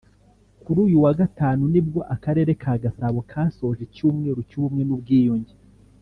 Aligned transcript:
Kuri 0.63 0.77
uyu 0.87 0.97
wa 1.03 1.11
Gatanu 1.19 1.63
nibwo 1.73 1.99
Akarere 2.15 2.51
ka 2.61 2.73
Gasabo 2.83 3.19
kasoje 3.31 3.81
icyumweru 3.87 4.39
cy’ubumwe 4.49 4.83
n’ubwiyunge 4.85 5.53